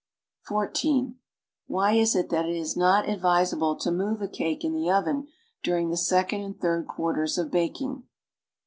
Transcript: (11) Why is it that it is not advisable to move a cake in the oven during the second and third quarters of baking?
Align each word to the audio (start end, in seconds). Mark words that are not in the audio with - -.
(11) 0.49 1.19
Why 1.67 1.91
is 1.91 2.15
it 2.15 2.29
that 2.29 2.47
it 2.49 2.55
is 2.57 2.75
not 2.75 3.07
advisable 3.07 3.75
to 3.75 3.91
move 3.91 4.19
a 4.19 4.27
cake 4.27 4.63
in 4.63 4.73
the 4.73 4.89
oven 4.89 5.27
during 5.61 5.91
the 5.91 5.95
second 5.95 6.41
and 6.41 6.59
third 6.59 6.87
quarters 6.87 7.37
of 7.37 7.51
baking? 7.51 8.01